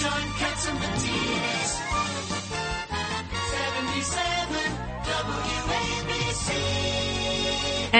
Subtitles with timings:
[0.00, 0.49] John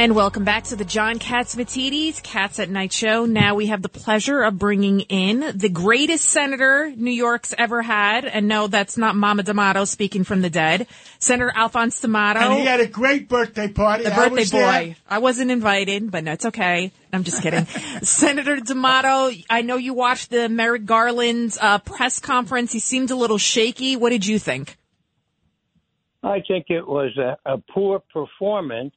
[0.01, 3.27] And welcome back to the John Catsimatidis Cats at Night show.
[3.27, 8.25] Now we have the pleasure of bringing in the greatest senator New York's ever had.
[8.25, 10.87] And no, that's not Mama D'Amato speaking from the dead.
[11.19, 12.41] Senator Alphonse D'Amato.
[12.41, 14.05] And he had a great birthday party.
[14.05, 14.73] the I birthday was there.
[14.73, 14.97] boy.
[15.07, 16.93] I wasn't invited, but no, it's okay.
[17.13, 17.67] I'm just kidding.
[18.03, 22.73] Senator D'Amato, I know you watched the Merrick Garland's uh, press conference.
[22.73, 23.97] He seemed a little shaky.
[23.97, 24.79] What did you think?
[26.23, 28.95] I think it was a, a poor performance,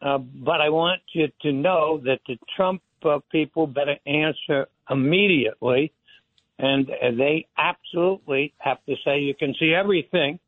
[0.00, 5.92] uh, but I want you to know that the Trump uh, people better answer immediately,
[6.58, 10.38] and uh, they absolutely have to say you can see everything.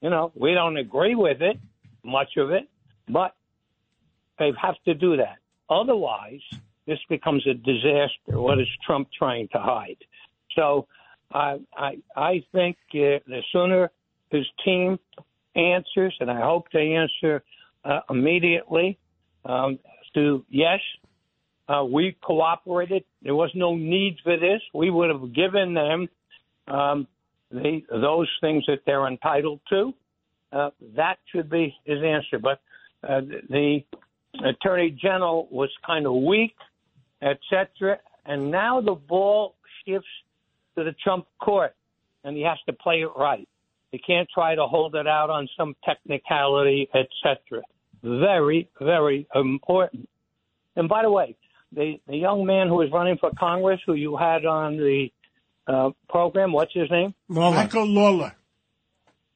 [0.00, 1.58] You know, we don't agree with it,
[2.04, 2.68] much of it,
[3.08, 3.34] but
[4.38, 5.38] they have to do that.
[5.68, 6.40] Otherwise,
[6.86, 8.40] this becomes a disaster.
[8.40, 9.98] What is Trump trying to hide?
[10.54, 10.86] So,
[11.32, 13.90] I I, I think uh, the sooner
[14.30, 14.98] his team
[15.54, 17.42] answers, and I hope they answer
[17.86, 18.98] uh, immediately
[19.44, 19.78] um,
[20.14, 20.80] to yes,
[21.68, 23.04] uh, we cooperated.
[23.22, 24.60] There was no need for this.
[24.74, 26.08] We would have given them
[26.68, 27.06] um,
[27.50, 29.92] the, those things that they're entitled to.
[30.52, 32.38] Uh, that should be his answer.
[32.38, 32.60] But
[33.06, 33.80] uh, the
[34.44, 36.54] attorney general was kind of weak,
[37.22, 37.98] etc.
[38.24, 40.08] And now the ball shifts
[40.76, 41.74] to the Trump court,
[42.24, 43.48] and he has to play it right.
[43.92, 47.62] He can't try to hold it out on some technicality, etc.
[48.06, 50.08] Very, very important.
[50.76, 51.36] And by the way,
[51.72, 55.08] the the young man who is running for Congress, who you had on the
[55.66, 57.14] uh, program, what's his name?
[57.28, 58.36] Michael Lawler.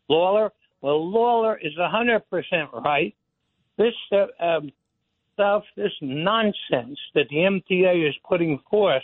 [0.09, 0.53] Lawler.
[0.81, 3.15] Well, Lawler is a hundred percent right.
[3.77, 4.71] This uh, um,
[5.35, 9.03] stuff, this nonsense that the MTA is putting forth,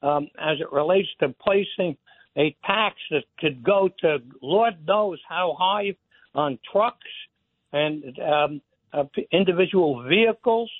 [0.00, 1.96] um, as it relates to placing
[2.36, 5.96] a tax that could go to Lord knows how high
[6.34, 6.98] on trucks
[7.72, 10.70] and um, uh, individual vehicles,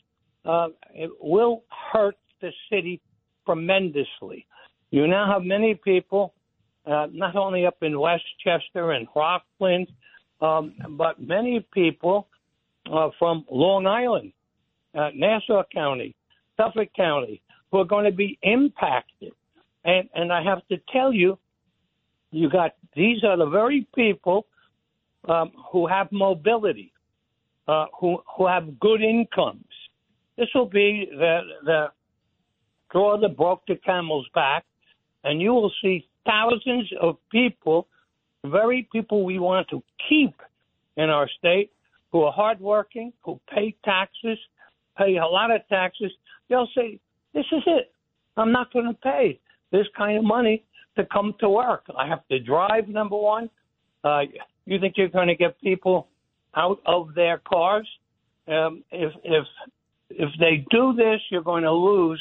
[0.44, 1.62] uh, it will
[1.92, 3.00] hurt the city
[3.46, 4.46] tremendously.
[4.90, 6.34] You now have many people,
[6.86, 9.88] uh, not only up in Westchester and Rockland,
[10.40, 12.28] um, but many people
[12.92, 14.32] uh, from Long Island,
[14.94, 16.14] uh, Nassau County,
[16.56, 17.40] Suffolk County,
[17.70, 19.32] who are going to be impacted.
[19.84, 21.38] And and I have to tell you,
[22.30, 24.46] you got these are the very people
[25.28, 26.91] um, who have mobility,
[27.68, 29.64] uh, who who have good incomes.
[30.36, 31.86] This will be the the
[32.90, 34.64] draw that broke the camel's back,
[35.24, 37.88] and you will see thousands of people,
[38.44, 40.34] very people we want to keep
[40.96, 41.70] in our state,
[42.10, 44.38] who are hardworking, who pay taxes,
[44.98, 46.12] pay a lot of taxes.
[46.48, 46.98] They'll say,
[47.34, 47.92] "This is it.
[48.36, 49.38] I'm not going to pay
[49.70, 50.64] this kind of money
[50.96, 51.84] to come to work.
[51.96, 52.88] I have to drive.
[52.88, 53.48] Number one,
[54.04, 54.22] uh,
[54.66, 56.08] you think you're going to get people
[56.56, 57.88] out of their cars?
[58.48, 59.44] Um, if if
[60.10, 62.20] if they do this, you're going to lose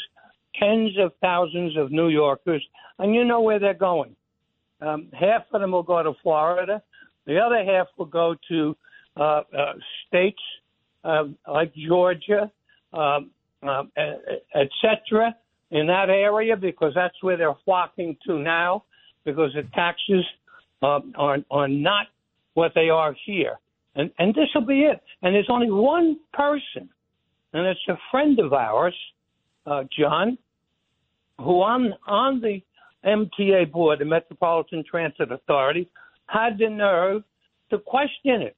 [0.59, 2.65] tens of thousands of New Yorkers,
[2.99, 4.15] and you know where they're going.
[4.81, 6.81] Um, half of them will go to Florida.
[7.25, 8.75] The other half will go to
[9.17, 9.73] uh, uh,
[10.07, 10.41] states
[11.03, 12.51] uh, like Georgia,
[12.93, 13.31] um,
[13.63, 15.35] um, et cetera,
[15.69, 18.83] in that area because that's where they're flocking to now
[19.23, 20.25] because the taxes
[20.81, 22.07] uh, are, are not
[22.53, 23.59] what they are here.
[23.95, 25.01] And, and this will be it.
[25.21, 26.89] And there's only one person,
[27.53, 28.95] and it's a friend of ours,
[29.65, 30.37] uh, John,
[31.37, 32.61] who on, on the
[33.05, 35.89] MTA board, the Metropolitan Transit Authority,
[36.27, 37.23] had the nerve
[37.69, 38.55] to question it.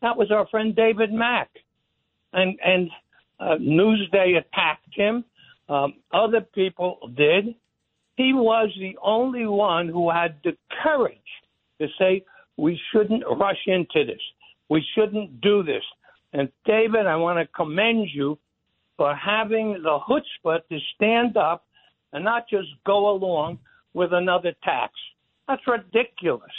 [0.00, 1.50] That was our friend David Mack.
[2.32, 2.90] And, and
[3.38, 5.24] uh, Newsday attacked him.
[5.68, 7.54] Um, other people did.
[8.16, 11.18] He was the only one who had the courage
[11.80, 12.24] to say,
[12.56, 14.20] we shouldn't rush into this.
[14.72, 15.84] We shouldn't do this.
[16.32, 18.38] And David, I want to commend you
[18.96, 21.66] for having the chutzpah to stand up
[22.14, 23.58] and not just go along
[23.92, 24.94] with another tax.
[25.46, 26.56] That's ridiculous.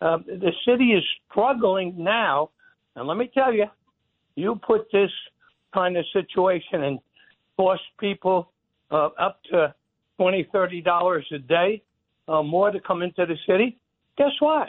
[0.00, 2.50] Uh, the city is struggling now,
[2.94, 3.66] and let me tell you,
[4.36, 5.10] you put this
[5.74, 7.00] kind of situation and
[7.56, 8.52] force people
[8.92, 9.74] uh, up to
[10.16, 11.82] twenty, thirty dollars a day
[12.28, 13.76] uh, more to come into the city.
[14.16, 14.68] Guess what?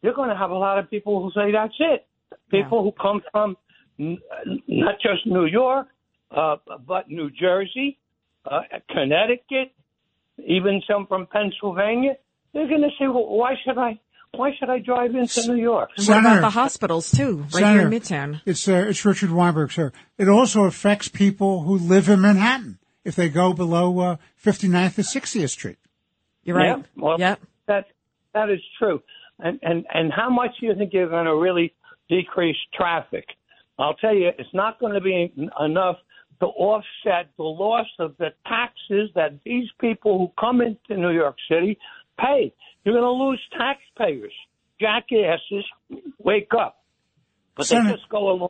[0.00, 2.06] You're going to have a lot of people who say that's it.
[2.50, 3.56] People who come from
[3.98, 4.18] n-
[4.68, 5.88] not just New York,
[6.30, 6.56] uh,
[6.86, 7.98] but New Jersey,
[8.50, 9.72] uh, Connecticut,
[10.38, 12.14] even some from Pennsylvania.
[12.52, 13.98] They're going to say, well, "Why should I?
[14.34, 17.78] Why should I drive into New York?" And what about the hospitals too, right Senator,
[17.80, 18.40] here in Midtown?
[18.46, 19.92] It's uh, it's Richard Weinberg, sir.
[20.18, 25.02] It also affects people who live in Manhattan if they go below uh, 59th or
[25.02, 25.78] 60th Street.
[26.44, 26.78] You're right.
[26.78, 27.40] Yeah, well, Yep.
[27.66, 27.84] that
[28.34, 29.02] that is true.
[29.38, 31.74] And and and how much do you think you're going to really
[32.08, 33.24] decrease traffic?
[33.78, 35.96] I'll tell you, it's not going to be enough
[36.40, 41.36] to offset the loss of the taxes that these people who come into New York
[41.50, 41.78] City
[42.18, 42.52] pay.
[42.84, 44.32] You're going to lose taxpayers.
[44.80, 45.64] Jackasses,
[46.18, 46.82] wake up!
[47.56, 48.48] But they just go along.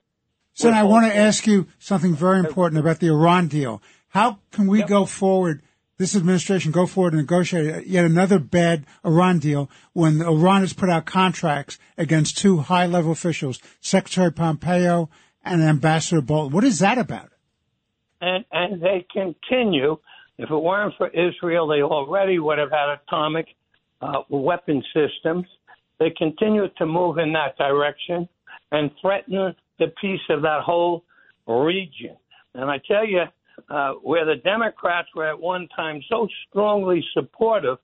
[0.55, 3.83] Sen, I want to ask you something very important about the Iran deal.
[4.09, 5.63] How can we go forward,
[5.99, 10.91] this administration go forward and negotiate yet another bad Iran deal when Iran has put
[10.91, 15.11] out contracts against two high level officials, Secretary Pompeo
[15.45, 16.53] and Ambassador Bolton?
[16.53, 17.33] What is that about?
[18.23, 19.99] and and they continue.
[20.39, 23.47] If it weren't for Israel, they already would have had atomic
[24.01, 25.45] uh, weapon systems.
[25.99, 28.29] They continue to move in that direction
[28.71, 31.05] and threaten the peace of that whole
[31.47, 32.17] region.
[32.55, 33.23] And I tell you,
[33.69, 37.79] uh, where the Democrats were at one time so strongly supportive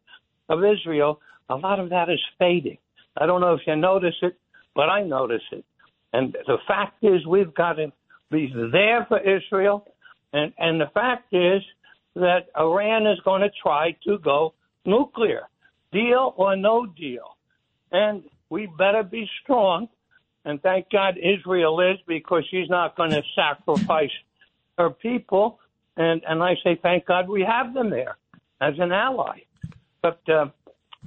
[0.48, 2.78] of Israel, a lot of that is fading.
[3.16, 4.36] I don't know if you notice it,
[4.74, 5.64] but I notice it.
[6.12, 7.92] And the fact is, we've got to
[8.30, 9.86] be there for Israel.
[10.32, 11.62] And, and the fact is
[12.14, 14.54] that Iran is going to try to go
[14.84, 15.42] nuclear,
[15.92, 17.36] deal or no deal.
[17.92, 19.88] And we better be strong.
[20.44, 24.10] And thank God Israel is because she's not going to sacrifice
[24.78, 25.58] her people.
[25.98, 28.16] And, and I say, thank God we have them there
[28.60, 29.40] as an ally.
[30.00, 30.46] But uh,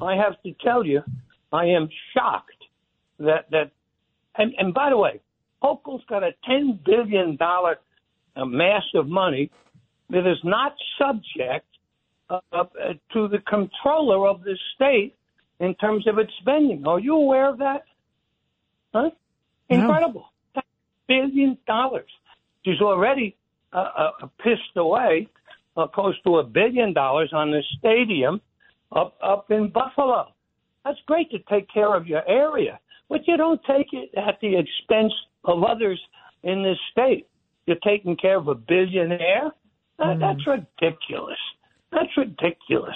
[0.02, 1.02] I have to tell you,
[1.54, 2.52] I am shocked
[3.20, 3.72] that, that
[4.36, 5.22] and, and by the way,
[5.64, 7.38] Hochul's got a $10 billion
[8.36, 9.50] a mass of money
[10.10, 11.66] that is not subject
[12.30, 12.64] uh, uh,
[13.14, 15.16] to the controller of the state
[15.60, 16.86] in terms of its spending.
[16.86, 17.84] Are you aware of that?
[18.94, 19.12] Huh?
[19.70, 20.26] Incredible.
[21.08, 22.10] Billion dollars.
[22.66, 23.36] She's already
[23.73, 25.27] uh, uh, pissed away
[25.77, 28.41] uh, close to a billion dollars on the stadium
[28.95, 30.27] up up in Buffalo.
[30.83, 32.79] That's great to take care of your area,
[33.09, 35.13] but you don't take it at the expense
[35.45, 36.00] of others
[36.44, 37.27] in this state.
[37.68, 39.51] You're taking care of a billionaire.
[40.00, 41.38] That, That's ridiculous.
[41.91, 42.95] That's ridiculous.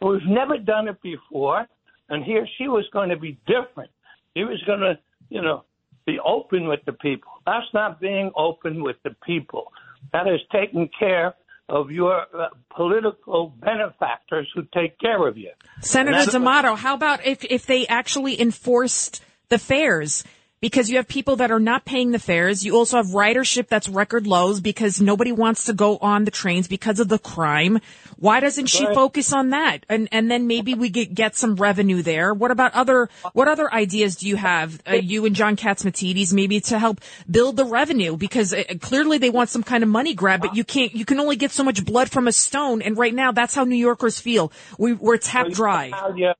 [0.00, 1.66] We've never done it before,
[2.08, 3.90] and here she was going to be different.
[4.36, 4.98] She was going to,
[5.28, 5.64] you know,
[6.06, 7.30] be open with the people.
[7.44, 9.72] That's not being open with the people.
[10.12, 11.34] That is taking care
[11.68, 15.50] of your uh, political benefactors who take care of you.
[15.80, 20.24] Senator That's- D'Amato, how about if, if they actually enforced the fares?
[20.60, 22.64] Because you have people that are not paying the fares.
[22.64, 26.66] You also have ridership that's record lows because nobody wants to go on the trains
[26.66, 27.80] because of the crime.
[28.16, 28.94] Why doesn't she Right.
[28.94, 29.86] focus on that?
[29.88, 32.34] And and then maybe we get get some revenue there.
[32.34, 36.60] What about other what other ideas do you have, uh, you and John Catsimatidis, maybe
[36.62, 37.00] to help
[37.30, 38.16] build the revenue?
[38.16, 40.92] Because uh, clearly they want some kind of money grab, but you can't.
[40.92, 43.62] You can only get so much blood from a stone, and right now that's how
[43.62, 44.50] New Yorkers feel.
[44.76, 45.90] We, we're tapped dry.
[45.90, 46.32] How you,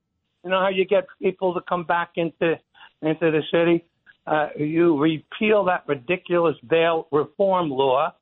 [0.43, 2.59] you know how you get people to come back into
[3.03, 3.85] into the city?
[4.29, 8.13] Uh, you repeal that ridiculous bail reform law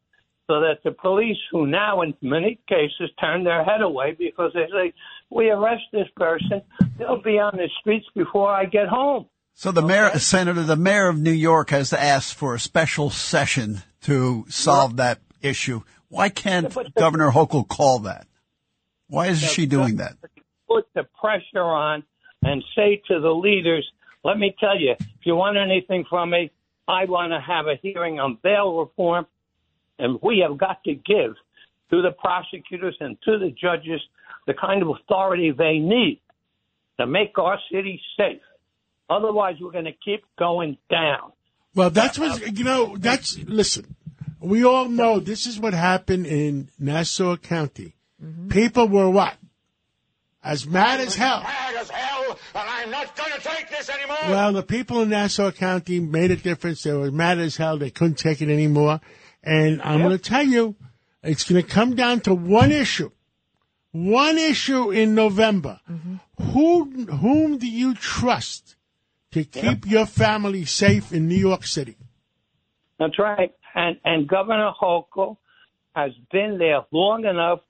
[0.46, 4.66] so that the police, who now in many cases turn their head away because they
[4.70, 4.94] say,
[5.30, 6.62] we arrest this person,
[6.96, 9.26] they'll be on the streets before I get home.
[9.54, 13.82] So the mayor, Senator, the mayor of New York has asked for a special session
[14.02, 15.80] to solve that issue.
[16.08, 18.28] Why can't the- Governor Hochul call that?
[19.08, 20.12] Why is she doing that?
[20.68, 22.04] Put the pressure on
[22.42, 23.90] and say to the leaders,
[24.25, 26.50] let me tell you, if you want anything from me,
[26.88, 29.26] I want to have a hearing on bail reform,
[29.99, 31.35] and we have got to give
[31.90, 34.00] to the prosecutors and to the judges
[34.46, 36.20] the kind of authority they need
[36.99, 38.40] to make our city safe.
[39.08, 41.32] Otherwise, we're going to keep going down.
[41.75, 42.96] Well, that's what you know.
[42.96, 43.94] That's listen.
[44.40, 47.94] We all know this is what happened in Nassau County.
[48.23, 48.49] Mm-hmm.
[48.49, 49.35] People were what?
[50.42, 51.44] As mad as hell.
[52.56, 54.16] Mad as hell, and I'm not going to take this anymore.
[54.28, 56.82] Well, the people in Nassau County made a difference.
[56.82, 57.78] They were mad as hell.
[57.78, 59.00] They couldn't take it anymore.
[59.42, 60.75] And I'm going to tell you,
[61.22, 63.10] it's going to come down to one issue.
[63.92, 65.80] One issue in November.
[65.90, 66.16] Mm-hmm.
[66.52, 66.84] Who,
[67.16, 68.76] whom do you trust
[69.32, 71.96] to keep your family safe in New York City?
[72.98, 73.52] That's right.
[73.75, 75.36] And and Governor Hochul
[75.94, 77.60] has been there long enough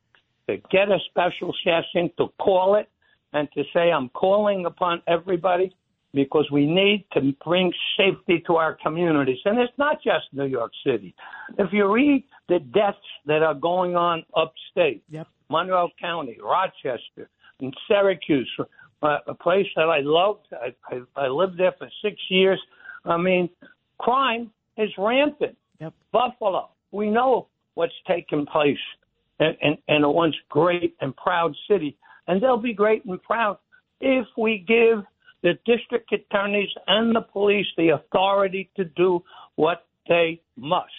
[0.49, 2.89] to get a special session to call it
[3.37, 5.75] and to say I'm calling upon everybody
[6.15, 9.39] because we need to bring safety to our communities.
[9.45, 11.15] And it's not just New York City.
[11.59, 15.29] If you read the deaths that are going on upstate, Yep.
[15.51, 17.29] Monroe County, Rochester,
[17.61, 18.51] and Syracuse,
[19.03, 20.47] uh, a place that I loved.
[20.53, 22.61] I, I, I lived there for six years.
[23.05, 23.51] I mean,
[23.99, 25.57] crime is rampant.
[25.81, 25.93] Yep.
[26.13, 28.79] Buffalo, we know what's taking place
[29.39, 31.99] in, in, in a once great and proud city.
[32.27, 33.59] And they'll be great and proud
[34.01, 35.05] if we give
[35.43, 39.23] the district attorneys and the police the authority to do
[39.55, 40.91] what they must.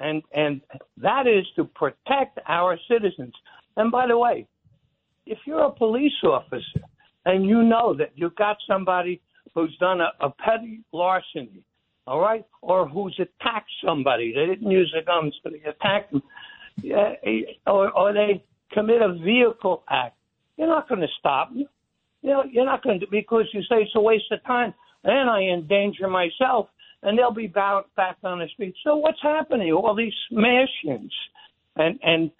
[0.00, 0.60] And and
[0.98, 3.32] that is to protect our citizens.
[3.76, 4.46] And by the way,
[5.26, 6.80] if you're a police officer
[7.24, 9.20] and you know that you've got somebody
[9.54, 11.62] who's done a, a petty larceny,
[12.06, 16.22] all right, or who's attacked somebody, they didn't use the guns, but they attacked them,
[16.82, 17.14] yeah,
[17.66, 20.16] or, or they commit a vehicle act,
[20.56, 21.66] you're not going to stop them.
[22.22, 24.72] You know, you're not going to because you say it's a waste of time.
[25.04, 26.68] and I endanger myself,
[27.02, 28.74] and they'll be back back on the street.
[28.82, 29.72] So what's happening?
[29.72, 31.12] All these smash-ins,
[31.76, 32.30] and and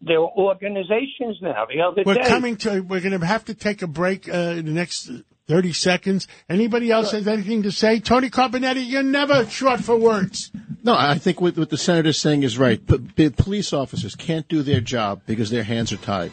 [0.00, 1.66] there are organizations now.
[1.72, 2.80] The other We're day, coming to.
[2.80, 5.10] We're going to have to take a break uh, in the next
[5.46, 6.26] thirty seconds.
[6.48, 8.00] Anybody else has anything to say?
[8.00, 10.50] Tony Carbonetti, you're never short for words.
[10.82, 12.84] No, I think what, what the senator's saying is right.
[12.84, 16.32] P- p- police officers can't do their job because their hands are tied.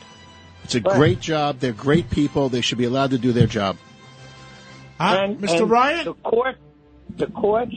[0.66, 0.96] It's a Right.
[0.96, 1.60] great job.
[1.60, 2.50] They're great people.
[2.50, 3.78] They should be allowed to do their job.
[5.00, 5.18] Huh?
[5.22, 5.62] and, Mr.
[5.62, 6.06] and Ryan?
[6.06, 6.56] the court,
[7.18, 7.72] the courts.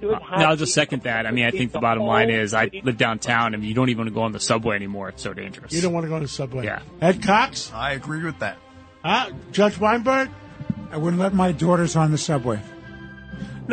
[0.00, 1.26] should uh, No, I'll just second that.
[1.26, 3.98] I mean, I think the bottom line is I live downtown and you don't even
[4.04, 5.08] want to go on the subway anymore.
[5.08, 5.72] It's so dangerous.
[5.72, 6.64] You don't want to go on the subway.
[6.64, 6.82] Yeah.
[7.00, 7.72] Ed Cox?
[7.74, 8.56] I agree with that.
[9.04, 9.30] Huh?
[9.50, 10.30] Judge Weinberg?
[10.92, 12.60] I wouldn't let my daughters on the subway.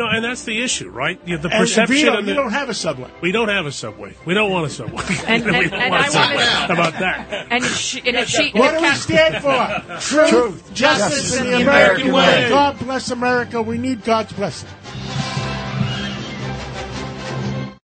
[0.00, 1.20] No, and that's the issue, right?
[1.26, 3.10] You- The And perception Vito, and you the, don't have a subway.
[3.20, 4.14] we don't have a subway.
[4.24, 5.04] We don't want a subway.
[5.26, 6.44] And- we don't and want I a subway.
[6.44, 7.46] How about that?
[7.50, 10.00] And, she, and if she, What if do we stand for?
[10.30, 12.48] Truth, justice, and the American way.
[12.48, 13.60] God bless America.
[13.60, 14.68] We need God's blessing.